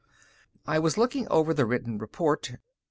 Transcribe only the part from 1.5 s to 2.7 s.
the written report.